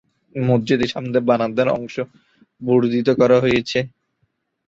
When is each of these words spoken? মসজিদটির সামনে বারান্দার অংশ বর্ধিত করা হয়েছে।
মসজিদটির 0.35 0.91
সামনে 0.93 1.17
বারান্দার 1.29 1.67
অংশ 1.77 1.95
বর্ধিত 2.61 3.07
করা 3.19 3.37
হয়েছে। 3.43 3.79